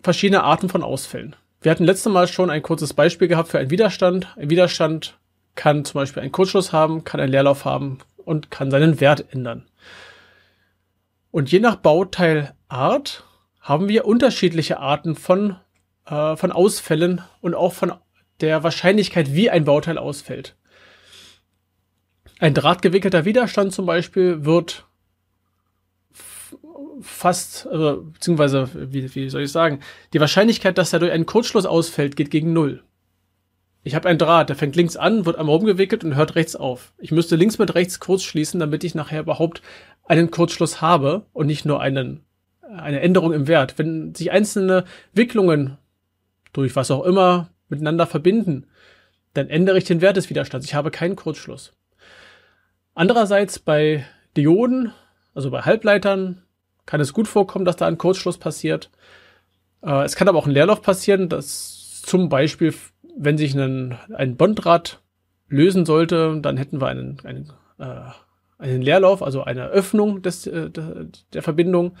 verschiedene 0.00 0.44
Arten 0.44 0.68
von 0.68 0.84
Ausfällen. 0.84 1.34
Wir 1.66 1.72
hatten 1.72 1.82
letztes 1.82 2.12
Mal 2.12 2.28
schon 2.28 2.48
ein 2.48 2.62
kurzes 2.62 2.94
Beispiel 2.94 3.26
gehabt 3.26 3.48
für 3.48 3.58
einen 3.58 3.70
Widerstand. 3.70 4.36
Ein 4.36 4.50
Widerstand 4.50 5.18
kann 5.56 5.84
zum 5.84 5.98
Beispiel 5.98 6.22
einen 6.22 6.30
Kurzschluss 6.30 6.72
haben, 6.72 7.02
kann 7.02 7.18
einen 7.18 7.32
Leerlauf 7.32 7.64
haben 7.64 7.98
und 8.18 8.52
kann 8.52 8.70
seinen 8.70 9.00
Wert 9.00 9.32
ändern. 9.32 9.66
Und 11.32 11.50
je 11.50 11.58
nach 11.58 11.74
Bauteilart 11.74 13.24
haben 13.58 13.88
wir 13.88 14.04
unterschiedliche 14.04 14.78
Arten 14.78 15.16
von, 15.16 15.56
äh, 16.08 16.36
von 16.36 16.52
Ausfällen 16.52 17.22
und 17.40 17.56
auch 17.56 17.72
von 17.72 17.94
der 18.40 18.62
Wahrscheinlichkeit, 18.62 19.34
wie 19.34 19.50
ein 19.50 19.64
Bauteil 19.64 19.98
ausfällt. 19.98 20.54
Ein 22.38 22.54
drahtgewickelter 22.54 23.24
Widerstand 23.24 23.72
zum 23.72 23.86
Beispiel 23.86 24.44
wird 24.44 24.86
fast, 27.00 27.66
also, 27.66 28.02
beziehungsweise, 28.12 28.68
wie, 28.74 29.14
wie 29.14 29.28
soll 29.30 29.42
ich 29.42 29.52
sagen, 29.52 29.80
die 30.12 30.20
Wahrscheinlichkeit, 30.20 30.78
dass 30.78 30.92
er 30.92 30.98
durch 30.98 31.12
einen 31.12 31.26
Kurzschluss 31.26 31.66
ausfällt, 31.66 32.16
geht 32.16 32.30
gegen 32.30 32.52
Null. 32.52 32.82
Ich 33.82 33.94
habe 33.94 34.08
einen 34.08 34.18
Draht, 34.18 34.48
der 34.48 34.56
fängt 34.56 34.74
links 34.74 34.96
an, 34.96 35.26
wird 35.26 35.36
einmal 35.36 35.54
rumgewickelt 35.54 36.02
und 36.02 36.16
hört 36.16 36.34
rechts 36.34 36.56
auf. 36.56 36.92
Ich 36.98 37.12
müsste 37.12 37.36
links 37.36 37.58
mit 37.58 37.74
rechts 37.74 38.00
kurz 38.00 38.24
schließen, 38.24 38.58
damit 38.58 38.82
ich 38.82 38.96
nachher 38.96 39.20
überhaupt 39.20 39.62
einen 40.04 40.30
Kurzschluss 40.30 40.80
habe 40.80 41.26
und 41.32 41.46
nicht 41.46 41.64
nur 41.64 41.80
einen, 41.80 42.24
eine 42.62 43.00
Änderung 43.00 43.32
im 43.32 43.46
Wert. 43.46 43.78
Wenn 43.78 44.14
sich 44.14 44.32
einzelne 44.32 44.84
Wicklungen 45.12 45.78
durch 46.52 46.74
was 46.74 46.90
auch 46.90 47.04
immer 47.04 47.50
miteinander 47.68 48.06
verbinden, 48.06 48.66
dann 49.34 49.48
ändere 49.48 49.78
ich 49.78 49.84
den 49.84 50.00
Wert 50.00 50.16
des 50.16 50.30
Widerstands. 50.30 50.66
Ich 50.66 50.74
habe 50.74 50.90
keinen 50.90 51.14
Kurzschluss. 51.14 51.72
Andererseits 52.94 53.58
bei 53.58 54.04
Dioden, 54.36 54.92
also 55.34 55.50
bei 55.50 55.60
Halbleitern, 55.60 56.42
kann 56.86 57.00
es 57.00 57.12
gut 57.12 57.28
vorkommen, 57.28 57.64
dass 57.64 57.76
da 57.76 57.86
ein 57.86 57.98
Kurzschluss 57.98 58.38
passiert. 58.38 58.90
Äh, 59.82 60.04
es 60.04 60.16
kann 60.16 60.28
aber 60.28 60.38
auch 60.38 60.46
ein 60.46 60.52
Leerlauf 60.52 60.82
passieren, 60.82 61.28
dass 61.28 62.02
zum 62.02 62.28
Beispiel 62.28 62.72
wenn 63.16 63.38
sich 63.38 63.54
ein, 63.54 63.98
ein 64.14 64.36
Bondrad 64.36 65.00
lösen 65.48 65.86
sollte, 65.86 66.38
dann 66.40 66.56
hätten 66.56 66.80
wir 66.80 66.88
einen, 66.88 67.18
einen, 67.24 67.52
äh, 67.78 68.10
einen 68.58 68.82
Leerlauf, 68.82 69.22
also 69.22 69.42
eine 69.42 69.68
Öffnung 69.68 70.22
des, 70.22 70.46
äh, 70.46 70.70
der 70.70 71.42
Verbindung 71.42 71.96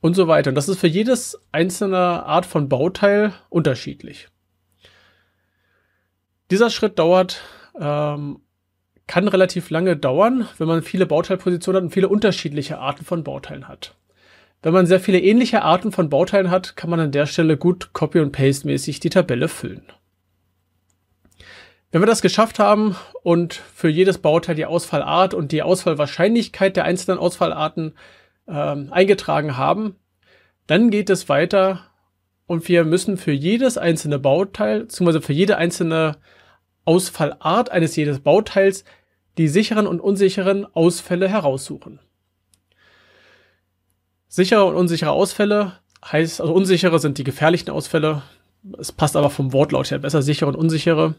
und 0.00 0.14
so 0.14 0.28
weiter. 0.28 0.50
Und 0.50 0.54
das 0.54 0.68
ist 0.68 0.78
für 0.78 0.86
jedes 0.86 1.40
einzelne 1.50 1.98
Art 1.98 2.46
von 2.46 2.68
Bauteil 2.68 3.32
unterschiedlich. 3.48 4.28
Dieser 6.50 6.70
Schritt 6.70 6.98
dauert, 6.98 7.42
ähm, 7.78 8.40
kann 9.06 9.28
relativ 9.28 9.70
lange 9.70 9.96
dauern, 9.96 10.46
wenn 10.58 10.68
man 10.68 10.82
viele 10.82 11.06
Bauteilpositionen 11.06 11.78
hat 11.78 11.84
und 11.84 11.92
viele 11.92 12.08
unterschiedliche 12.08 12.78
Arten 12.78 13.04
von 13.04 13.24
Bauteilen 13.24 13.66
hat. 13.66 13.94
Wenn 14.62 14.72
man 14.72 14.86
sehr 14.86 15.00
viele 15.00 15.20
ähnliche 15.20 15.62
Arten 15.62 15.92
von 15.92 16.08
Bauteilen 16.08 16.50
hat, 16.50 16.74
kann 16.76 16.90
man 16.90 16.98
an 16.98 17.12
der 17.12 17.26
Stelle 17.26 17.56
gut 17.56 17.92
Copy- 17.92 18.20
und 18.20 18.32
Paste-mäßig 18.32 18.98
die 18.98 19.10
Tabelle 19.10 19.48
füllen. 19.48 19.82
Wenn 21.90 22.02
wir 22.02 22.06
das 22.06 22.22
geschafft 22.22 22.58
haben 22.58 22.96
und 23.22 23.54
für 23.54 23.88
jedes 23.88 24.18
Bauteil 24.18 24.56
die 24.56 24.66
Ausfallart 24.66 25.32
und 25.32 25.52
die 25.52 25.62
Ausfallwahrscheinlichkeit 25.62 26.76
der 26.76 26.84
einzelnen 26.84 27.18
Ausfallarten 27.18 27.94
ähm, 28.46 28.88
eingetragen 28.90 29.56
haben, 29.56 29.94
dann 30.66 30.90
geht 30.90 31.08
es 31.08 31.28
weiter 31.28 31.84
und 32.46 32.68
wir 32.68 32.84
müssen 32.84 33.16
für 33.16 33.32
jedes 33.32 33.78
einzelne 33.78 34.18
Bauteil, 34.18 34.80
beziehungsweise 34.80 35.22
für 35.22 35.32
jede 35.32 35.56
einzelne 35.56 36.16
Ausfallart 36.84 37.70
eines 37.70 37.94
jedes 37.96 38.20
Bauteils 38.20 38.84
die 39.38 39.48
sicheren 39.48 39.86
und 39.86 40.00
unsicheren 40.00 40.66
Ausfälle 40.74 41.28
heraussuchen. 41.28 42.00
Sichere 44.28 44.64
und 44.64 44.76
unsichere 44.76 45.10
Ausfälle 45.10 45.72
heißt, 46.04 46.40
also 46.40 46.52
unsichere 46.52 46.98
sind 46.98 47.18
die 47.18 47.24
gefährlichen 47.24 47.70
Ausfälle. 47.70 48.22
Es 48.78 48.92
passt 48.92 49.16
aber 49.16 49.30
vom 49.30 49.52
Wortlaut 49.52 49.90
her 49.90 49.98
besser, 49.98 50.22
sichere 50.22 50.48
und 50.48 50.56
unsichere. 50.56 51.14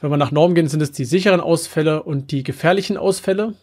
Wenn 0.00 0.10
wir 0.10 0.16
nach 0.16 0.32
Norm 0.32 0.54
gehen, 0.54 0.68
sind 0.68 0.80
es 0.80 0.92
die 0.92 1.04
sicheren 1.04 1.40
Ausfälle 1.40 2.02
und 2.02 2.30
die 2.30 2.42
gefährlichen 2.42 2.96
Ausfälle. 2.96 3.54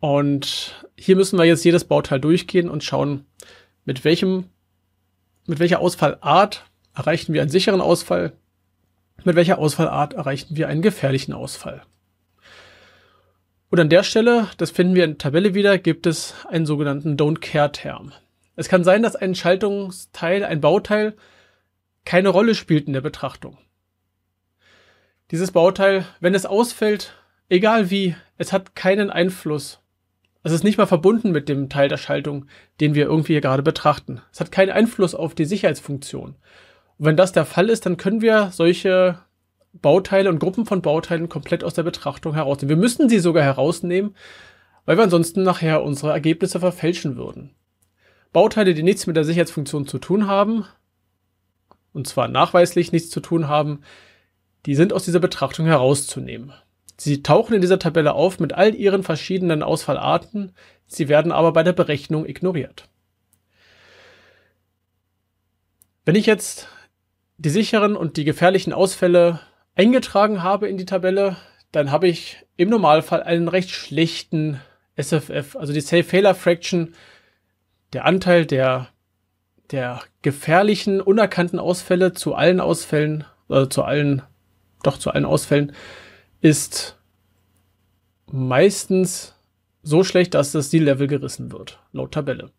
Und 0.00 0.86
hier 0.96 1.16
müssen 1.16 1.38
wir 1.38 1.44
jetzt 1.44 1.64
jedes 1.64 1.84
Bauteil 1.84 2.20
durchgehen 2.20 2.68
und 2.68 2.84
schauen, 2.84 3.26
mit 3.84 4.04
welchem, 4.04 4.44
mit 5.46 5.58
welcher 5.58 5.80
Ausfallart 5.80 6.64
erreichen 6.94 7.32
wir 7.32 7.42
einen 7.42 7.50
sicheren 7.50 7.80
Ausfall, 7.80 8.32
mit 9.24 9.36
welcher 9.36 9.58
Ausfallart 9.58 10.14
erreichen 10.14 10.56
wir 10.56 10.68
einen 10.68 10.82
gefährlichen 10.82 11.32
Ausfall. 11.32 11.82
Und 13.68 13.80
an 13.80 13.88
der 13.88 14.04
Stelle, 14.04 14.48
das 14.58 14.70
finden 14.70 14.94
wir 14.94 15.04
in 15.04 15.12
der 15.12 15.18
Tabelle 15.18 15.54
wieder, 15.54 15.78
gibt 15.78 16.06
es 16.06 16.34
einen 16.48 16.66
sogenannten 16.66 17.16
Don't 17.16 17.40
Care-Term. 17.40 18.12
Es 18.54 18.68
kann 18.68 18.84
sein, 18.84 19.02
dass 19.02 19.16
ein 19.16 19.34
Schaltungsteil, 19.34 20.44
ein 20.44 20.60
Bauteil 20.60 21.16
keine 22.04 22.28
Rolle 22.28 22.54
spielt 22.54 22.86
in 22.86 22.92
der 22.92 23.00
Betrachtung. 23.00 23.58
Dieses 25.32 25.50
Bauteil, 25.50 26.06
wenn 26.20 26.34
es 26.34 26.46
ausfällt, 26.46 27.14
egal 27.48 27.90
wie, 27.90 28.14
es 28.38 28.52
hat 28.52 28.76
keinen 28.76 29.10
Einfluss. 29.10 29.80
Es 30.44 30.52
ist 30.52 30.62
nicht 30.62 30.78
mal 30.78 30.86
verbunden 30.86 31.32
mit 31.32 31.48
dem 31.48 31.68
Teil 31.68 31.88
der 31.88 31.96
Schaltung, 31.96 32.46
den 32.80 32.94
wir 32.94 33.06
irgendwie 33.06 33.32
hier 33.32 33.40
gerade 33.40 33.64
betrachten. 33.64 34.22
Es 34.32 34.38
hat 34.38 34.52
keinen 34.52 34.70
Einfluss 34.70 35.16
auf 35.16 35.34
die 35.34 35.44
Sicherheitsfunktion. 35.44 36.36
Und 36.98 37.04
wenn 37.04 37.16
das 37.16 37.32
der 37.32 37.44
Fall 37.44 37.68
ist, 37.68 37.84
dann 37.84 37.96
können 37.96 38.22
wir 38.22 38.50
solche 38.52 39.18
Bauteile 39.80 40.28
und 40.28 40.38
Gruppen 40.38 40.66
von 40.66 40.82
Bauteilen 40.82 41.28
komplett 41.28 41.64
aus 41.64 41.74
der 41.74 41.82
Betrachtung 41.82 42.34
herausnehmen. 42.34 42.70
Wir 42.70 42.80
müssen 42.80 43.08
sie 43.08 43.18
sogar 43.18 43.42
herausnehmen, 43.42 44.14
weil 44.84 44.96
wir 44.96 45.04
ansonsten 45.04 45.42
nachher 45.42 45.82
unsere 45.82 46.12
Ergebnisse 46.12 46.60
verfälschen 46.60 47.16
würden. 47.16 47.54
Bauteile, 48.32 48.74
die 48.74 48.82
nichts 48.82 49.06
mit 49.06 49.16
der 49.16 49.24
Sicherheitsfunktion 49.24 49.86
zu 49.86 49.98
tun 49.98 50.26
haben, 50.26 50.64
und 51.92 52.06
zwar 52.06 52.28
nachweislich 52.28 52.92
nichts 52.92 53.10
zu 53.10 53.20
tun 53.20 53.48
haben, 53.48 53.80
die 54.66 54.74
sind 54.74 54.92
aus 54.92 55.04
dieser 55.04 55.20
Betrachtung 55.20 55.66
herauszunehmen. 55.66 56.52
Sie 56.98 57.22
tauchen 57.22 57.54
in 57.54 57.60
dieser 57.60 57.78
Tabelle 57.78 58.14
auf 58.14 58.40
mit 58.40 58.52
all 58.52 58.74
ihren 58.74 59.02
verschiedenen 59.02 59.62
Ausfallarten, 59.62 60.52
sie 60.86 61.08
werden 61.08 61.32
aber 61.32 61.52
bei 61.52 61.62
der 61.62 61.72
Berechnung 61.72 62.26
ignoriert. 62.26 62.88
Wenn 66.04 66.14
ich 66.14 66.26
jetzt 66.26 66.68
die 67.38 67.50
sicheren 67.50 67.96
und 67.96 68.16
die 68.16 68.24
gefährlichen 68.24 68.72
Ausfälle 68.72 69.40
eingetragen 69.76 70.42
habe 70.42 70.68
in 70.68 70.78
die 70.78 70.86
Tabelle, 70.86 71.36
dann 71.70 71.90
habe 71.92 72.08
ich 72.08 72.44
im 72.56 72.70
Normalfall 72.70 73.22
einen 73.22 73.48
recht 73.48 73.70
schlechten 73.70 74.60
SFF, 74.96 75.56
also 75.56 75.72
die 75.72 75.80
Safe 75.80 76.02
Failure 76.02 76.34
Fraction, 76.34 76.94
der 77.92 78.06
Anteil 78.06 78.46
der, 78.46 78.88
der 79.70 80.00
gefährlichen, 80.22 81.00
unerkannten 81.00 81.58
Ausfälle 81.58 82.14
zu 82.14 82.34
allen 82.34 82.60
Ausfällen, 82.60 83.24
also 83.48 83.66
zu 83.66 83.84
allen 83.84 84.22
doch 84.82 84.98
zu 84.98 85.10
allen 85.10 85.24
Ausfällen, 85.24 85.72
ist 86.40 86.96
meistens 88.26 89.34
so 89.82 90.04
schlecht, 90.04 90.34
dass 90.34 90.52
das 90.52 90.70
Ziellevel 90.70 91.06
gerissen 91.06 91.52
wird, 91.52 91.80
laut 91.92 92.12
Tabelle. 92.12 92.50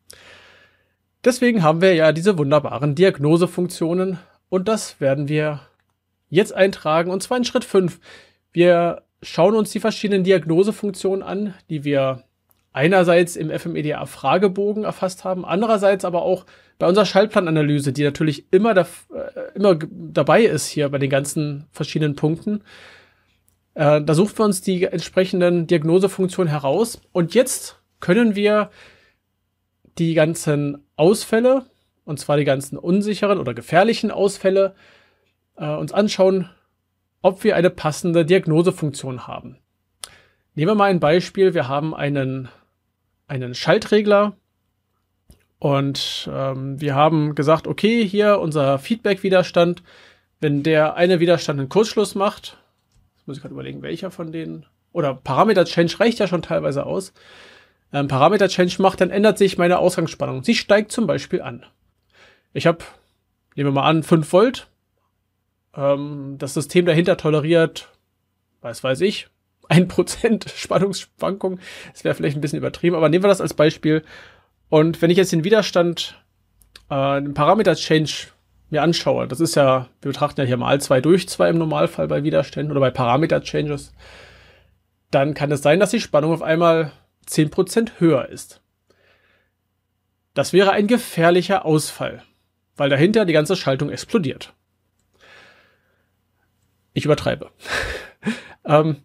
Deswegen 1.24 1.64
haben 1.64 1.82
wir 1.82 1.94
ja 1.94 2.12
diese 2.12 2.38
wunderbaren 2.38 2.96
Diagnosefunktionen 2.96 4.20
und 4.50 4.68
das 4.68 5.02
werden 5.02 5.28
wir 5.28 5.62
jetzt 6.30 6.54
eintragen 6.54 7.12
und 7.12 7.24
zwar 7.24 7.38
in 7.38 7.44
Schritt 7.44 7.64
5. 7.64 8.00
Wir 8.52 9.04
schauen 9.22 9.56
uns 9.56 9.72
die 9.72 9.80
verschiedenen 9.80 10.24
Diagnosefunktionen 10.24 11.24
an, 11.24 11.54
die 11.70 11.84
wir 11.84 12.24
einerseits 12.74 13.36
im 13.36 13.50
FMEDA-Fragebogen 13.50 14.84
erfasst 14.84 15.24
haben, 15.24 15.46
andererseits 15.46 16.06
aber 16.06 16.22
auch 16.22 16.46
bei 16.78 16.88
unserer 16.88 17.06
Schaltplananalyse, 17.06 17.92
die 17.92 18.04
natürlich 18.04 18.46
immer, 18.52 18.76
da, 18.76 18.82
äh, 19.14 19.56
immer 19.56 19.76
dabei 19.76 20.44
ist 20.44 20.68
hier 20.68 20.90
bei 20.90 21.00
den 21.00 21.10
ganzen 21.10 21.66
verschiedenen 21.72 22.16
Punkten. 22.16 22.62
Äh, 23.74 24.02
da 24.04 24.14
suchen 24.14 24.38
wir 24.38 24.46
uns 24.46 24.62
die 24.62 24.84
entsprechenden 24.84 25.66
Diagnosefunktionen 25.66 26.52
heraus 26.52 27.02
und 27.12 27.34
jetzt 27.34 27.80
können 28.00 28.36
wir 28.36 28.70
die 29.98 30.14
ganzen 30.14 30.84
Ausfälle, 30.96 31.66
und 32.06 32.20
zwar 32.20 32.38
die 32.38 32.46
ganzen 32.46 32.78
unsicheren 32.78 33.40
oder 33.40 33.56
gefährlichen 33.56 34.12
Ausfälle, 34.12 34.76
äh, 35.58 35.70
uns 35.70 35.92
anschauen, 35.92 36.50
ob 37.22 37.44
wir 37.44 37.56
eine 37.56 37.70
passende 37.70 38.26
Diagnosefunktion 38.26 39.28
haben. 39.28 39.58
Nehmen 40.56 40.72
wir 40.72 40.76
mal 40.76 40.90
ein 40.90 41.00
Beispiel. 41.00 41.54
Wir 41.54 41.68
haben 41.68 41.94
einen 41.94 42.50
einen 43.28 43.54
Schaltregler 43.54 44.38
und 45.60 46.30
ähm, 46.32 46.80
wir 46.80 46.96
haben 46.96 47.36
gesagt, 47.36 47.68
okay, 47.68 48.08
hier 48.08 48.40
unser 48.40 48.80
Feedback-Widerstand, 48.80 49.84
wenn 50.40 50.64
der 50.64 50.96
eine 50.96 51.20
Widerstand 51.20 51.60
einen 51.60 51.70
Kurzschluss 51.70 52.16
macht, 52.16 52.58
muss 53.26 53.38
ich 53.38 53.42
gerade 53.42 53.54
überlegen, 53.54 53.82
welcher 53.82 54.12
von 54.12 54.32
denen, 54.32 54.66
oder 54.94 55.14
Parameter-Change 55.14 56.00
reicht 56.00 56.20
ja 56.20 56.28
schon 56.28 56.42
teilweise 56.42 56.86
aus, 56.86 57.14
ähm, 57.92 58.08
Parameter-Change 58.08 58.82
macht, 58.82 59.02
dann 59.02 59.10
ändert 59.10 59.38
sich 59.38 59.58
meine 59.58 59.80
Ausgangsspannung. 59.80 60.44
Sie 60.44 60.56
steigt 60.56 60.92
zum 60.92 61.08
Beispiel 61.08 61.42
an. 61.42 61.66
Ich 62.54 62.68
habe, 62.68 62.80
nehmen 63.56 63.70
wir 63.70 63.82
mal 63.82 63.90
an, 63.90 64.04
5 64.04 64.32
Volt. 64.32 64.68
Ähm, 65.78 66.36
das 66.40 66.56
System 66.56 66.86
dahinter 66.86 67.16
toleriert, 67.16 67.90
was 68.62 68.84
weiß 68.84 69.02
ich, 69.02 69.28
1% 69.70 70.50
Spannungsschwankung. 70.50 71.60
Das 71.94 72.04
wäre 72.04 72.16
vielleicht 72.16 72.38
ein 72.38 72.42
bisschen 72.42 72.60
übertrieben, 72.60 72.96
aber 72.96 73.10
nehmen 73.10 73.24
wir 73.24 73.30
das 73.30 73.42
als 73.42 73.54
Beispiel. 73.54 74.04
Und 74.70 75.02
wenn 75.02 75.12
ich 75.12 75.18
jetzt 75.18 75.32
den 75.32 75.44
Widerstand, 75.44 76.22
äh, 76.90 77.22
den 77.22 77.34
Parameter-Change 77.34 78.30
mir 78.70 78.82
anschaue, 78.82 79.28
das 79.28 79.40
ist 79.40 79.56
ja, 79.56 79.88
wir 80.02 80.12
betrachten 80.12 80.42
ja 80.42 80.48
hier 80.48 80.58
mal 80.58 80.82
2 80.82 81.00
durch 81.00 81.30
2 81.30 81.52
im 81.52 81.58
Normalfall 81.58 82.08
bei 82.08 82.24
Widerständen 82.24 82.72
oder 82.72 82.82
bei 82.82 82.92
Parameter-Changes, 82.92 83.94
dann 85.12 85.34
kann 85.34 85.52
es 85.52 85.62
sein, 85.62 85.80
dass 85.80 85.92
die 85.92 86.02
Spannung 86.02 86.34
auf 86.34 86.42
einmal 86.42 86.92
10% 87.28 88.00
höher 88.00 88.28
ist. 88.28 88.62
Das 90.34 90.54
wäre 90.54 90.72
ein 90.72 90.88
gefährlicher 90.88 91.66
Ausfall, 91.66 92.24
weil 92.76 92.90
dahinter 92.90 93.26
die 93.26 93.34
ganze 93.34 93.56
Schaltung 93.56 93.90
explodiert. 93.90 94.54
Ich 96.98 97.06
übertreibe. 97.06 97.52
ähm, 98.66 98.96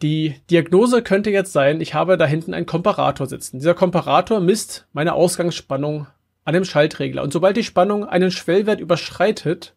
die 0.00 0.36
Diagnose 0.50 1.02
könnte 1.02 1.28
jetzt 1.28 1.52
sein, 1.52 1.82
ich 1.82 1.92
habe 1.92 2.16
da 2.16 2.24
hinten 2.24 2.54
einen 2.54 2.64
Komparator 2.64 3.26
sitzen. 3.26 3.58
Dieser 3.58 3.74
Komparator 3.74 4.40
misst 4.40 4.86
meine 4.94 5.12
Ausgangsspannung 5.12 6.06
an 6.46 6.54
dem 6.54 6.64
Schaltregler. 6.64 7.22
Und 7.22 7.30
sobald 7.30 7.58
die 7.58 7.64
Spannung 7.64 8.06
einen 8.06 8.30
Schwellwert 8.30 8.80
überschreitet, 8.80 9.74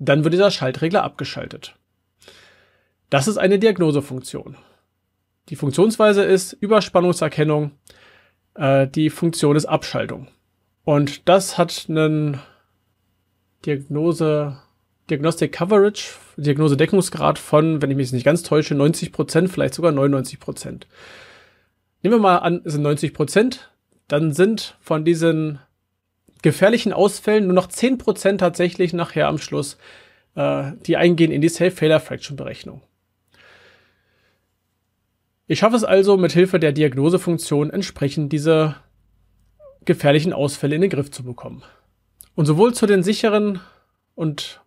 dann 0.00 0.24
wird 0.24 0.34
dieser 0.34 0.50
Schaltregler 0.50 1.04
abgeschaltet. 1.04 1.76
Das 3.08 3.28
ist 3.28 3.38
eine 3.38 3.60
Diagnosefunktion. 3.60 4.56
Die 5.48 5.56
Funktionsweise 5.56 6.24
ist 6.24 6.54
Überspannungserkennung. 6.54 7.70
Äh, 8.54 8.88
die 8.88 9.10
Funktion 9.10 9.54
ist 9.54 9.66
Abschaltung. 9.66 10.26
Und 10.82 11.28
das 11.28 11.56
hat 11.56 11.86
einen 11.88 12.40
Diagnose 13.64 14.60
Diagnostic 15.10 15.52
Coverage, 15.52 16.14
Diagnose-Deckungsgrad 16.36 17.38
von, 17.38 17.82
wenn 17.82 17.90
ich 17.90 17.96
mich 17.96 18.12
nicht 18.12 18.24
ganz 18.24 18.42
täusche, 18.42 18.74
90 18.74 19.12
Prozent, 19.12 19.50
vielleicht 19.50 19.74
sogar 19.74 19.92
99 19.92 20.40
Prozent. 20.40 20.86
Nehmen 22.02 22.16
wir 22.16 22.20
mal 22.20 22.38
an, 22.38 22.62
es 22.64 22.72
sind 22.72 22.82
90 22.82 23.14
Prozent, 23.14 23.70
dann 24.08 24.32
sind 24.32 24.76
von 24.80 25.04
diesen 25.04 25.58
gefährlichen 26.42 26.92
Ausfällen 26.92 27.46
nur 27.46 27.54
noch 27.54 27.68
10 27.68 27.98
Prozent 27.98 28.40
tatsächlich 28.40 28.92
nachher 28.92 29.28
am 29.28 29.38
Schluss, 29.38 29.76
äh, 30.34 30.72
die 30.86 30.96
eingehen 30.96 31.30
in 31.30 31.40
die 31.40 31.48
Safe-Failure-Fraction-Berechnung. 31.48 32.82
Ich 35.46 35.58
schaffe 35.58 35.76
es 35.76 35.84
also 35.84 36.16
mit 36.16 36.32
Hilfe 36.32 36.58
der 36.58 36.72
Diagnosefunktion 36.72 37.70
entsprechend 37.70 38.32
diese 38.32 38.76
gefährlichen 39.84 40.32
Ausfälle 40.32 40.76
in 40.76 40.80
den 40.80 40.90
Griff 40.90 41.10
zu 41.10 41.24
bekommen. 41.24 41.62
Und 42.34 42.46
sowohl 42.46 42.72
zu 42.72 42.86
den 42.86 43.02
sicheren 43.02 43.60
und 44.14 44.61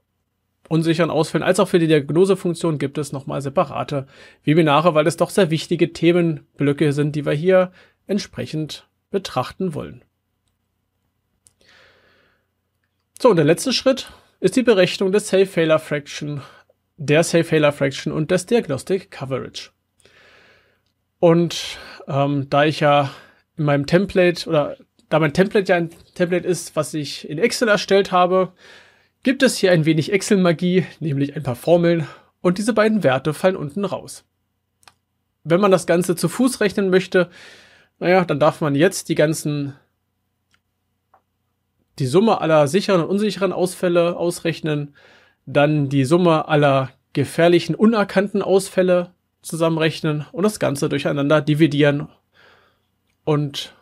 unsicheren 0.70 1.12
Ausfällen 1.12 1.44
als 1.44 1.60
auch 1.60 1.68
für 1.68 1.80
die 1.80 1.88
Diagnosefunktion 1.88 2.78
gibt 2.78 2.98
es 2.98 3.12
nochmal 3.12 3.42
separate 3.42 4.08
Webinare, 4.44 4.94
weil 4.94 5.08
es 5.08 5.18
doch 5.18 5.30
sehr 5.30 5.50
wichtige 5.52 5.94
Themenblöcke 5.94 6.94
sind, 6.94 7.16
die 7.16 7.26
wir 7.26 7.34
hier 7.34 7.72
entsprechend 8.08 8.88
betrachten 9.12 9.74
wollen. 9.74 10.04
So, 13.20 13.30
und 13.30 13.38
der 13.38 13.46
letzte 13.46 13.74
Schritt 13.74 14.12
ist 14.40 14.56
die 14.56 14.64
Berechnung 14.64 15.12
des 15.12 15.30
Safe 15.30 15.46
Failure 15.46 15.80
Fraction, 15.80 16.42
der 16.98 17.24
Safe 17.24 17.44
Failure 17.44 17.72
Fraction 17.72 18.12
und 18.12 18.32
des 18.32 18.46
Diagnostic 18.46 19.10
Coverage. 19.10 19.72
Und 21.20 21.78
ähm, 22.08 22.50
da 22.50 22.66
ich 22.66 22.82
ja 22.82 23.12
in 23.58 23.66
meinem 23.66 23.86
Template 23.86 24.48
oder 24.50 24.78
da 25.10 25.20
mein 25.20 25.34
Template 25.34 25.72
ja 25.72 25.78
ein 25.78 25.90
Template 26.14 26.48
ist, 26.48 26.76
was 26.76 26.94
ich 26.94 27.30
in 27.30 27.38
Excel 27.38 27.68
erstellt 27.68 28.12
habe, 28.12 28.52
gibt 29.26 29.42
es 29.42 29.58
hier 29.58 29.72
ein 29.72 29.86
wenig 29.86 30.14
Excel-Magie, 30.14 30.86
nämlich 31.00 31.36
ein 31.36 31.42
paar 31.42 31.56
Formeln 31.56 32.08
und 32.42 32.60
diese 32.60 32.74
beiden 32.74 33.04
Werte 33.04 33.34
fallen 33.34 33.56
unten 33.56 33.84
raus. 33.84 34.24
Wenn 35.44 35.60
man 35.60 35.72
das 35.72 35.88
Ganze 35.88 36.16
zu 36.16 36.30
Fuß 36.30 36.62
rechnen 36.62 36.92
möchte, 36.92 37.32
naja, 37.98 38.24
dann 38.24 38.40
darf 38.40 38.62
man 38.62 38.76
jetzt 38.76 39.10
die 39.10 39.16
ganzen, 39.16 39.74
die 41.98 42.06
Summe 42.06 42.40
aller 42.40 42.68
sicheren 42.68 43.02
und 43.02 43.10
unsicheren 43.10 43.52
Ausfälle 43.52 44.16
ausrechnen, 44.16 44.94
dann 45.48 45.90
die 45.90 46.06
Summe 46.06 46.48
aller 46.48 46.92
gefährlichen, 47.14 47.74
unerkannten 47.74 48.44
Ausfälle 48.44 49.16
zusammenrechnen 49.42 50.28
und 50.34 50.44
das 50.44 50.60
Ganze 50.60 50.88
durcheinander 50.88 51.42
dividieren 51.42 52.10
und 53.24 53.74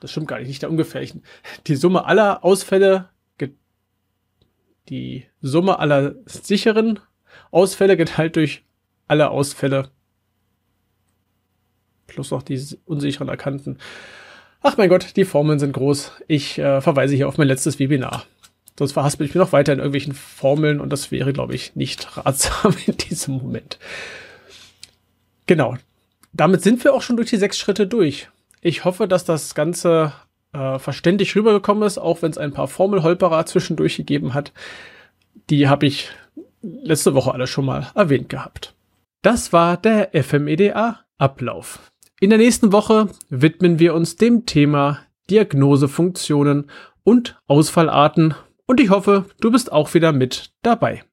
das 0.00 0.12
stimmt 0.12 0.28
gar 0.28 0.38
nicht, 0.38 0.46
nicht 0.46 0.62
der 0.62 0.70
ungefährlichen. 0.70 1.24
Die 1.66 1.74
Summe 1.74 2.04
aller 2.04 2.44
Ausfälle 2.44 3.08
die 4.88 5.26
Summe 5.40 5.78
aller 5.78 6.14
sicheren 6.26 7.00
Ausfälle 7.50 7.96
geteilt 7.96 8.36
durch 8.36 8.64
alle 9.08 9.30
Ausfälle 9.30 9.90
plus 12.06 12.30
noch 12.30 12.42
die 12.42 12.60
unsicheren 12.86 13.28
erkannten. 13.28 13.78
Ach 14.62 14.76
mein 14.76 14.88
Gott, 14.88 15.16
die 15.16 15.24
Formeln 15.24 15.58
sind 15.58 15.72
groß. 15.72 16.12
Ich 16.28 16.58
äh, 16.58 16.80
verweise 16.80 17.14
hier 17.14 17.28
auf 17.28 17.38
mein 17.38 17.48
letztes 17.48 17.78
Webinar. 17.78 18.24
Sonst 18.78 18.92
verhaspel 18.92 19.26
ich 19.26 19.34
mich 19.34 19.40
noch 19.40 19.52
weiter 19.52 19.72
in 19.72 19.78
irgendwelchen 19.78 20.14
Formeln 20.14 20.80
und 20.80 20.90
das 20.90 21.10
wäre, 21.10 21.32
glaube 21.32 21.54
ich, 21.54 21.76
nicht 21.76 22.16
ratsam 22.24 22.74
in 22.86 22.96
diesem 22.96 23.34
Moment. 23.34 23.78
Genau. 25.46 25.76
Damit 26.32 26.62
sind 26.62 26.82
wir 26.84 26.94
auch 26.94 27.02
schon 27.02 27.16
durch 27.16 27.30
die 27.30 27.36
sechs 27.36 27.58
Schritte 27.58 27.86
durch. 27.86 28.28
Ich 28.60 28.84
hoffe, 28.84 29.08
dass 29.08 29.24
das 29.24 29.54
Ganze 29.54 30.12
äh, 30.52 30.78
verständlich 30.78 31.34
rübergekommen 31.34 31.84
ist, 31.84 31.98
auch 31.98 32.22
wenn 32.22 32.30
es 32.30 32.38
ein 32.38 32.52
paar 32.52 32.68
Formelholperer 32.68 33.46
zwischendurch 33.46 33.96
gegeben 33.96 34.34
hat. 34.34 34.52
Die 35.50 35.68
habe 35.68 35.86
ich 35.86 36.10
letzte 36.62 37.14
Woche 37.14 37.32
alle 37.32 37.46
schon 37.46 37.64
mal 37.64 37.90
erwähnt 37.94 38.28
gehabt. 38.28 38.74
Das 39.22 39.52
war 39.52 39.76
der 39.76 40.10
FMEDA-Ablauf. 40.12 41.90
In 42.20 42.30
der 42.30 42.38
nächsten 42.38 42.72
Woche 42.72 43.08
widmen 43.28 43.78
wir 43.78 43.94
uns 43.94 44.16
dem 44.16 44.46
Thema 44.46 45.00
Diagnosefunktionen 45.30 46.70
und 47.04 47.38
Ausfallarten 47.46 48.34
und 48.66 48.80
ich 48.80 48.90
hoffe, 48.90 49.26
du 49.40 49.50
bist 49.50 49.70
auch 49.70 49.94
wieder 49.94 50.12
mit 50.12 50.50
dabei. 50.62 51.04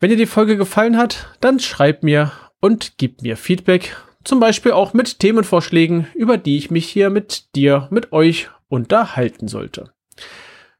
Wenn 0.00 0.10
dir 0.10 0.16
die 0.16 0.26
Folge 0.26 0.56
gefallen 0.56 0.96
hat, 0.96 1.36
dann 1.40 1.60
schreib 1.60 2.02
mir 2.02 2.32
und 2.60 2.98
gib 2.98 3.22
mir 3.22 3.36
Feedback 3.36 3.96
zum 4.24 4.40
Beispiel 4.40 4.72
auch 4.72 4.94
mit 4.94 5.20
Themenvorschlägen, 5.20 6.06
über 6.14 6.36
die 6.36 6.56
ich 6.56 6.70
mich 6.70 6.88
hier 6.88 7.10
mit 7.10 7.54
dir, 7.54 7.88
mit 7.90 8.12
euch 8.12 8.48
unterhalten 8.68 9.48
sollte. 9.48 9.92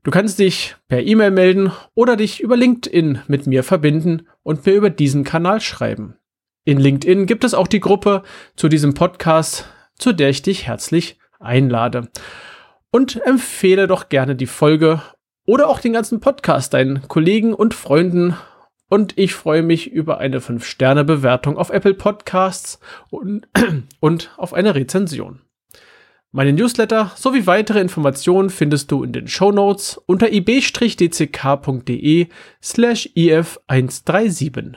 Du 0.03 0.11
kannst 0.11 0.39
dich 0.39 0.77
per 0.89 1.03
E-Mail 1.03 1.31
melden 1.31 1.73
oder 1.95 2.17
dich 2.17 2.41
über 2.41 2.57
LinkedIn 2.57 3.21
mit 3.27 3.47
mir 3.47 3.63
verbinden 3.63 4.29
und 4.43 4.67
mir 4.67 4.75
über 4.75 4.91
diesen 4.91 5.25
Kanal 5.25 5.61
schreiben. 5.61 6.17
In 6.65 6.79
LinkedIn 6.79 7.27
gibt 7.27 7.45
es 7.45 7.55
auch 7.55 7.67
die 7.67 7.81
Gruppe 7.81 8.23
zu 8.57 8.69
diesem 8.69 8.95
Podcast, 8.95 9.67
zu 9.97 10.13
der 10.13 10.31
ich 10.31 10.43
dich 10.43 10.67
herzlich 10.67 11.19
einlade. 11.41 12.09
Und 12.91 13.21
empfehle 13.25 13.87
doch 13.87 14.09
gerne 14.09 14.37
die 14.37 14.47
Folge 14.47 15.03
oder 15.47 15.69
auch 15.69 15.81
den 15.81 15.93
ganzen 15.93 16.21
Podcast 16.21 16.75
deinen 16.75 17.07
Kollegen 17.09 17.55
und 17.55 17.75
Freunden 17.75 18.37
und 18.89 19.17
ich 19.19 19.35
freue 19.35 19.63
mich 19.63 19.91
über 19.91 20.19
eine 20.19 20.41
5-Sterne-Bewertung 20.41 21.57
auf 21.59 21.71
Apple 21.71 21.95
Podcasts 21.95 22.79
und, 23.11 23.49
und 24.01 24.33
auf 24.37 24.53
eine 24.55 24.75
Rezension. 24.75 25.41
Meine 26.37 26.53
Newsletter 26.53 27.13
sowie 27.15 27.47
weitere 27.47 27.81
Informationen 27.81 28.51
findest 28.51 28.91
du 28.91 29.05
in 29.05 29.13
den 29.13 29.29
Show 29.29 29.53
Notes 29.53 30.01
unter 30.07 30.33
ib-dck.de 30.33 32.27
slash 32.61 33.09
if137. 33.15 34.75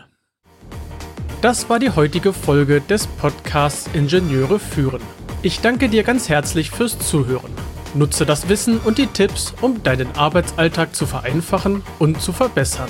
Das 1.42 1.68
war 1.70 1.80
die 1.80 1.90
heutige 1.90 2.34
Folge 2.34 2.82
des 2.82 3.08
Podcasts 3.08 3.90
Ingenieure 3.94 4.60
führen. 4.60 5.02
Ich 5.42 5.60
danke 5.60 5.90
dir 5.90 6.04
ganz 6.04 6.30
herzlich 6.30 6.70
fürs 6.72 7.00
Zuhören. 7.00 7.52
Nutze 7.94 8.26
das 8.26 8.50
Wissen 8.50 8.80
und 8.80 8.98
die 8.98 9.08
Tipps, 9.08 9.54
um 9.62 9.82
deinen 9.82 10.12
Arbeitsalltag 10.16 10.96
zu 10.96 11.06
vereinfachen 11.06 11.84
und 12.00 12.22
zu 12.22 12.34
verbessern. 12.34 12.90